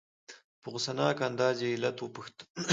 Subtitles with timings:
[0.61, 2.43] په غصناک انداز یې علت وپوښته.